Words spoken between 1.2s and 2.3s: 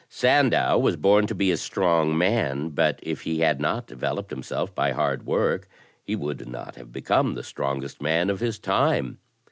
to be a strong